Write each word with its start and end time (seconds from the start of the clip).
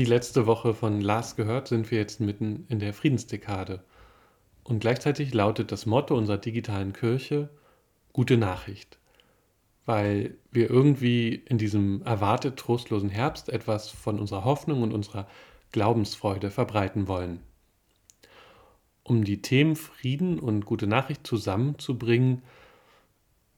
Wie 0.00 0.06
letzte 0.06 0.46
Woche 0.46 0.72
von 0.72 1.02
Lars 1.02 1.36
gehört, 1.36 1.68
sind 1.68 1.90
wir 1.90 1.98
jetzt 1.98 2.20
mitten 2.20 2.64
in 2.70 2.78
der 2.78 2.94
Friedensdekade. 2.94 3.84
Und 4.64 4.80
gleichzeitig 4.80 5.34
lautet 5.34 5.72
das 5.72 5.84
Motto 5.84 6.16
unserer 6.16 6.38
digitalen 6.38 6.94
Kirche 6.94 7.50
Gute 8.14 8.38
Nachricht, 8.38 8.98
weil 9.84 10.38
wir 10.52 10.70
irgendwie 10.70 11.34
in 11.34 11.58
diesem 11.58 12.00
erwartet 12.00 12.56
trostlosen 12.56 13.10
Herbst 13.10 13.50
etwas 13.50 13.90
von 13.90 14.18
unserer 14.18 14.46
Hoffnung 14.46 14.80
und 14.80 14.94
unserer 14.94 15.28
Glaubensfreude 15.70 16.50
verbreiten 16.50 17.06
wollen. 17.06 17.40
Um 19.02 19.22
die 19.22 19.42
Themen 19.42 19.76
Frieden 19.76 20.38
und 20.38 20.64
gute 20.64 20.86
Nachricht 20.86 21.26
zusammenzubringen, 21.26 22.40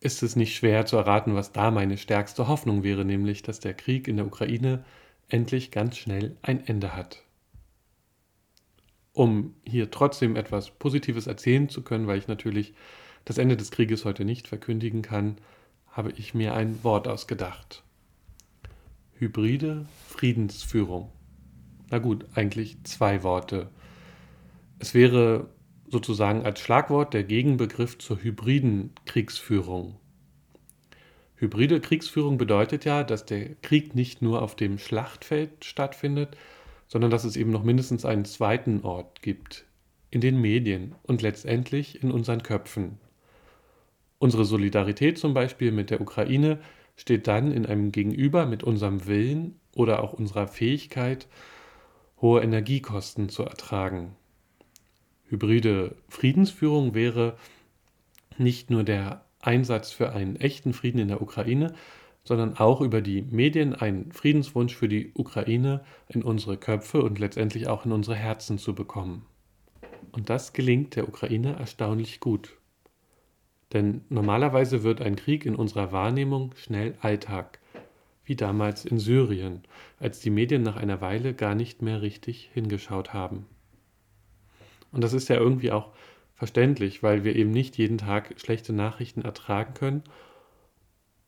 ist 0.00 0.22
es 0.22 0.36
nicht 0.36 0.56
schwer 0.56 0.86
zu 0.86 0.96
erraten, 0.96 1.34
was 1.34 1.52
da 1.52 1.70
meine 1.70 1.98
stärkste 1.98 2.48
Hoffnung 2.48 2.82
wäre, 2.82 3.04
nämlich 3.04 3.42
dass 3.42 3.60
der 3.60 3.74
Krieg 3.74 4.08
in 4.08 4.16
der 4.16 4.24
Ukraine 4.26 4.86
endlich 5.30 5.70
ganz 5.70 5.96
schnell 5.96 6.36
ein 6.42 6.66
Ende 6.66 6.94
hat. 6.94 7.24
Um 9.12 9.54
hier 9.64 9.90
trotzdem 9.90 10.36
etwas 10.36 10.70
Positives 10.70 11.26
erzählen 11.26 11.68
zu 11.68 11.82
können, 11.82 12.06
weil 12.06 12.18
ich 12.18 12.28
natürlich 12.28 12.74
das 13.24 13.38
Ende 13.38 13.56
des 13.56 13.70
Krieges 13.70 14.04
heute 14.04 14.24
nicht 14.24 14.48
verkündigen 14.48 15.02
kann, 15.02 15.36
habe 15.88 16.12
ich 16.12 16.34
mir 16.34 16.54
ein 16.54 16.82
Wort 16.84 17.08
ausgedacht. 17.08 17.82
Hybride 19.14 19.86
Friedensführung. 20.08 21.10
Na 21.90 21.98
gut, 21.98 22.24
eigentlich 22.34 22.82
zwei 22.84 23.22
Worte. 23.22 23.68
Es 24.78 24.94
wäre 24.94 25.50
sozusagen 25.88 26.44
als 26.44 26.60
Schlagwort 26.60 27.12
der 27.12 27.24
Gegenbegriff 27.24 27.98
zur 27.98 28.22
hybriden 28.22 28.92
Kriegsführung. 29.06 29.98
Hybride 31.40 31.80
Kriegsführung 31.80 32.36
bedeutet 32.36 32.84
ja, 32.84 33.02
dass 33.02 33.24
der 33.24 33.54
Krieg 33.62 33.94
nicht 33.94 34.20
nur 34.20 34.42
auf 34.42 34.56
dem 34.56 34.76
Schlachtfeld 34.76 35.64
stattfindet, 35.64 36.36
sondern 36.86 37.10
dass 37.10 37.24
es 37.24 37.34
eben 37.34 37.50
noch 37.50 37.64
mindestens 37.64 38.04
einen 38.04 38.26
zweiten 38.26 38.82
Ort 38.82 39.22
gibt, 39.22 39.64
in 40.10 40.20
den 40.20 40.38
Medien 40.38 40.94
und 41.02 41.22
letztendlich 41.22 42.02
in 42.02 42.10
unseren 42.10 42.42
Köpfen. 42.42 42.98
Unsere 44.18 44.44
Solidarität 44.44 45.16
zum 45.16 45.32
Beispiel 45.32 45.72
mit 45.72 45.88
der 45.88 46.02
Ukraine 46.02 46.60
steht 46.94 47.26
dann 47.26 47.52
in 47.52 47.64
einem 47.64 47.90
Gegenüber 47.90 48.44
mit 48.44 48.62
unserem 48.62 49.06
Willen 49.06 49.58
oder 49.74 50.04
auch 50.04 50.12
unserer 50.12 50.46
Fähigkeit, 50.46 51.26
hohe 52.20 52.42
Energiekosten 52.42 53.30
zu 53.30 53.44
ertragen. 53.44 54.14
Hybride 55.28 55.96
Friedensführung 56.10 56.94
wäre 56.94 57.38
nicht 58.36 58.68
nur 58.68 58.84
der 58.84 59.24
Einsatz 59.40 59.90
für 59.90 60.12
einen 60.12 60.36
echten 60.36 60.72
Frieden 60.72 60.98
in 60.98 61.08
der 61.08 61.22
Ukraine, 61.22 61.74
sondern 62.24 62.56
auch 62.56 62.80
über 62.80 63.00
die 63.00 63.22
Medien 63.22 63.74
einen 63.74 64.12
Friedenswunsch 64.12 64.74
für 64.74 64.88
die 64.88 65.12
Ukraine 65.14 65.82
in 66.08 66.22
unsere 66.22 66.56
Köpfe 66.56 67.02
und 67.02 67.18
letztendlich 67.18 67.68
auch 67.68 67.86
in 67.86 67.92
unsere 67.92 68.16
Herzen 68.16 68.58
zu 68.58 68.74
bekommen. 68.74 69.24
Und 70.12 70.28
das 70.28 70.52
gelingt 70.52 70.96
der 70.96 71.08
Ukraine 71.08 71.56
erstaunlich 71.58 72.20
gut. 72.20 72.56
Denn 73.72 74.02
normalerweise 74.08 74.82
wird 74.82 75.00
ein 75.00 75.16
Krieg 75.16 75.46
in 75.46 75.54
unserer 75.54 75.92
Wahrnehmung 75.92 76.54
schnell 76.56 76.94
Alltag, 77.00 77.60
wie 78.24 78.36
damals 78.36 78.84
in 78.84 78.98
Syrien, 78.98 79.62
als 79.98 80.20
die 80.20 80.30
Medien 80.30 80.62
nach 80.62 80.76
einer 80.76 81.00
Weile 81.00 81.34
gar 81.34 81.54
nicht 81.54 81.80
mehr 81.80 82.02
richtig 82.02 82.50
hingeschaut 82.52 83.12
haben. 83.12 83.46
Und 84.92 85.02
das 85.02 85.12
ist 85.12 85.28
ja 85.28 85.36
irgendwie 85.36 85.70
auch 85.70 85.92
verständlich, 86.40 87.02
weil 87.02 87.22
wir 87.22 87.36
eben 87.36 87.50
nicht 87.50 87.76
jeden 87.76 87.98
Tag 87.98 88.40
schlechte 88.40 88.72
Nachrichten 88.72 89.20
ertragen 89.20 89.74
können 89.74 90.02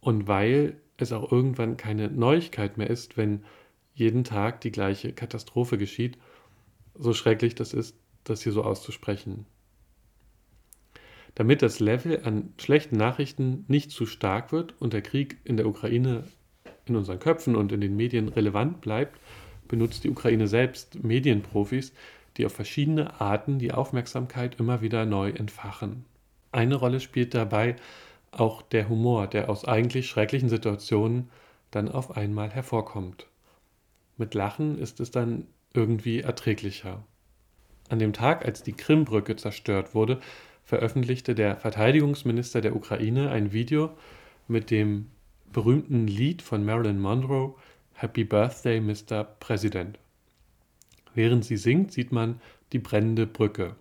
und 0.00 0.28
weil 0.28 0.80
es 0.96 1.12
auch 1.12 1.30
irgendwann 1.30 1.76
keine 1.76 2.08
Neuigkeit 2.08 2.78
mehr 2.78 2.88
ist, 2.88 3.18
wenn 3.18 3.44
jeden 3.92 4.24
Tag 4.24 4.62
die 4.62 4.72
gleiche 4.72 5.12
Katastrophe 5.12 5.76
geschieht, 5.76 6.16
so 6.94 7.12
schrecklich 7.12 7.54
das 7.54 7.74
ist, 7.74 7.98
das 8.24 8.44
hier 8.44 8.52
so 8.52 8.64
auszusprechen. 8.64 9.44
Damit 11.34 11.60
das 11.60 11.80
Level 11.80 12.22
an 12.24 12.54
schlechten 12.56 12.96
Nachrichten 12.96 13.66
nicht 13.68 13.90
zu 13.90 14.06
stark 14.06 14.52
wird 14.52 14.74
und 14.80 14.94
der 14.94 15.02
Krieg 15.02 15.36
in 15.44 15.58
der 15.58 15.66
Ukraine 15.66 16.24
in 16.86 16.96
unseren 16.96 17.18
Köpfen 17.18 17.56
und 17.56 17.72
in 17.72 17.82
den 17.82 17.94
Medien 17.94 18.28
relevant 18.28 18.80
bleibt, 18.80 19.20
benutzt 19.68 20.04
die 20.04 20.10
Ukraine 20.10 20.48
selbst 20.48 21.04
Medienprofis, 21.04 21.92
die 22.36 22.46
auf 22.46 22.52
verschiedene 22.52 23.20
Arten 23.20 23.58
die 23.58 23.72
Aufmerksamkeit 23.72 24.58
immer 24.58 24.80
wieder 24.80 25.06
neu 25.06 25.30
entfachen. 25.30 26.04
Eine 26.52 26.76
Rolle 26.76 27.00
spielt 27.00 27.34
dabei 27.34 27.76
auch 28.30 28.62
der 28.62 28.88
Humor, 28.88 29.26
der 29.26 29.48
aus 29.48 29.64
eigentlich 29.64 30.08
schrecklichen 30.08 30.48
Situationen 30.48 31.30
dann 31.70 31.88
auf 31.88 32.16
einmal 32.16 32.50
hervorkommt. 32.50 33.26
Mit 34.16 34.34
Lachen 34.34 34.78
ist 34.78 35.00
es 35.00 35.10
dann 35.10 35.46
irgendwie 35.72 36.20
erträglicher. 36.20 37.02
An 37.88 37.98
dem 37.98 38.12
Tag, 38.12 38.44
als 38.44 38.62
die 38.62 38.72
Krimbrücke 38.72 39.36
zerstört 39.36 39.94
wurde, 39.94 40.20
veröffentlichte 40.64 41.34
der 41.34 41.56
Verteidigungsminister 41.56 42.60
der 42.60 42.74
Ukraine 42.74 43.30
ein 43.30 43.52
Video 43.52 43.90
mit 44.48 44.70
dem 44.70 45.10
berühmten 45.52 46.06
Lied 46.06 46.42
von 46.42 46.64
Marilyn 46.64 46.98
Monroe 46.98 47.54
Happy 47.92 48.24
Birthday, 48.24 48.80
Mr. 48.80 49.24
President. 49.24 49.98
Während 51.14 51.44
sie 51.44 51.56
singt, 51.56 51.92
sieht 51.92 52.12
man 52.12 52.40
die 52.72 52.78
brennende 52.78 53.26
Brücke. 53.26 53.76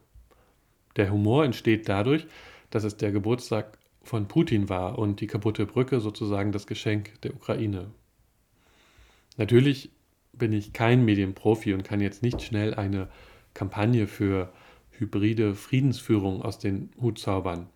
Der 0.96 1.12
Humor 1.12 1.46
entsteht 1.46 1.90
dadurch, 1.90 2.28
dass 2.70 2.84
es 2.84 2.98
der 2.98 3.12
Geburtstag 3.12 3.78
von 4.04 4.28
Putin 4.28 4.70
war 4.70 5.00
und 5.00 5.22
die 5.22 5.28
kaputte 5.28 5.66
Brücke 5.66 6.00
sozusagen 6.00 6.52
das 6.52 6.68
Geschenk 6.68 7.20
der 7.22 7.34
Ukraine. 7.34 7.92
Natürlich 9.38 9.90
bin 10.34 10.52
ich 10.54 10.74
kein 10.74 11.06
Medienprofi 11.06 11.74
und 11.74 11.84
kann 11.84 12.02
jetzt 12.02 12.22
nicht 12.22 12.42
schnell 12.42 12.74
eine 12.74 13.08
Kampagne 13.54 14.08
für 14.08 14.52
hybride 14.92 15.56
Friedensführung 15.56 16.42
aus 16.42 16.60
den 16.60 16.90
Hut 17.00 17.20
zaubern. 17.20 17.68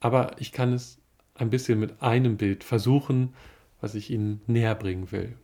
Aber 0.00 0.36
ich 0.38 0.52
kann 0.52 0.72
es 0.72 0.98
ein 1.34 1.50
bisschen 1.50 1.80
mit 1.80 2.02
einem 2.02 2.36
Bild 2.36 2.64
versuchen, 2.64 3.34
was 3.80 3.94
ich 3.94 4.10
Ihnen 4.10 4.40
näher 4.46 4.74
bringen 4.74 5.10
will. 5.12 5.36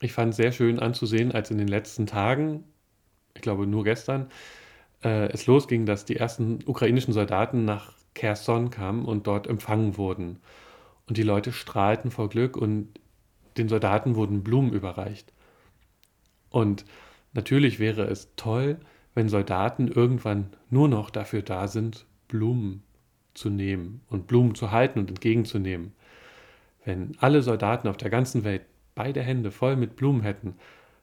Ich 0.00 0.12
fand 0.12 0.30
es 0.30 0.36
sehr 0.36 0.52
schön 0.52 0.78
anzusehen, 0.78 1.32
als 1.32 1.50
in 1.50 1.58
den 1.58 1.68
letzten 1.68 2.06
Tagen, 2.06 2.64
ich 3.34 3.42
glaube 3.42 3.66
nur 3.66 3.84
gestern, 3.84 4.28
äh, 5.02 5.30
es 5.32 5.46
losging, 5.46 5.86
dass 5.86 6.04
die 6.04 6.16
ersten 6.16 6.58
ukrainischen 6.66 7.14
Soldaten 7.14 7.64
nach 7.64 7.92
Kherson 8.14 8.70
kamen 8.70 9.04
und 9.04 9.26
dort 9.26 9.46
empfangen 9.46 9.96
wurden. 9.96 10.40
Und 11.06 11.16
die 11.16 11.22
Leute 11.22 11.52
strahlten 11.52 12.10
vor 12.10 12.28
Glück 12.28 12.56
und 12.56 13.00
den 13.56 13.68
Soldaten 13.68 14.16
wurden 14.16 14.42
Blumen 14.42 14.72
überreicht. 14.72 15.32
Und 16.50 16.84
natürlich 17.32 17.78
wäre 17.78 18.04
es 18.04 18.34
toll, 18.36 18.78
wenn 19.14 19.28
Soldaten 19.28 19.88
irgendwann 19.88 20.50
nur 20.68 20.88
noch 20.88 21.10
dafür 21.10 21.42
da 21.42 21.68
sind, 21.68 22.06
Blumen 22.28 22.82
zu 23.34 23.50
nehmen 23.50 24.02
und 24.08 24.26
Blumen 24.26 24.54
zu 24.54 24.72
halten 24.72 24.98
und 24.98 25.08
entgegenzunehmen. 25.08 25.92
Wenn 26.84 27.16
alle 27.18 27.42
Soldaten 27.42 27.88
auf 27.88 27.96
der 27.96 28.10
ganzen 28.10 28.44
Welt 28.44 28.62
beide 28.96 29.22
Hände 29.22 29.52
voll 29.52 29.76
mit 29.76 29.94
Blumen 29.94 30.22
hätten, 30.22 30.56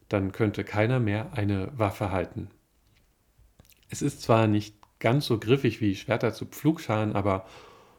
dann 0.10 0.34
könnte 0.34 0.66
keiner 0.66 1.00
mehr 1.00 1.32
eine 1.32 1.72
Waffe 1.78 2.12
halten. 2.12 2.50
Es 3.90 4.02
ist 4.02 4.22
zwar 4.22 4.48
nicht 4.48 4.76
ganz 5.00 5.26
so 5.26 5.40
griffig 5.40 5.80
wie 5.80 5.96
Schwerter 5.96 6.34
zu 6.34 6.46
Pflugscharen, 6.46 7.16
aber 7.16 7.46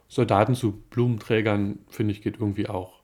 Soldaten 0.09 0.54
zu 0.54 0.83
Blumenträgern, 0.91 1.78
finde 1.88 2.12
ich, 2.12 2.21
geht 2.21 2.38
irgendwie 2.38 2.69
auch. 2.69 3.00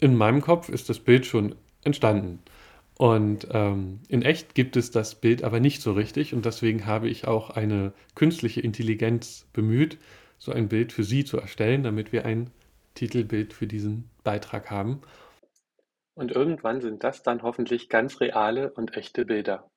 In 0.00 0.16
meinem 0.16 0.40
Kopf 0.40 0.68
ist 0.68 0.88
das 0.88 1.00
Bild 1.00 1.26
schon 1.26 1.54
entstanden. 1.84 2.38
Und 2.96 3.46
ähm, 3.52 4.00
in 4.08 4.22
echt 4.22 4.54
gibt 4.54 4.76
es 4.76 4.90
das 4.90 5.14
Bild 5.14 5.44
aber 5.44 5.60
nicht 5.60 5.82
so 5.82 5.92
richtig 5.92 6.34
und 6.34 6.44
deswegen 6.44 6.86
habe 6.86 7.08
ich 7.08 7.28
auch 7.28 7.50
eine 7.50 7.92
künstliche 8.16 8.60
Intelligenz 8.60 9.46
bemüht, 9.52 9.98
so 10.38 10.52
ein 10.52 10.68
Bild 10.68 10.92
für 10.92 11.04
Sie 11.04 11.24
zu 11.24 11.38
erstellen, 11.38 11.84
damit 11.84 12.12
wir 12.12 12.24
ein 12.24 12.50
Titelbild 12.98 13.52
für 13.52 13.68
diesen 13.68 14.10
Beitrag 14.24 14.70
haben. 14.70 15.02
Und 16.14 16.32
irgendwann 16.32 16.80
sind 16.80 17.04
das 17.04 17.22
dann 17.22 17.42
hoffentlich 17.42 17.88
ganz 17.88 18.20
reale 18.20 18.72
und 18.72 18.96
echte 18.96 19.24
Bilder. 19.24 19.70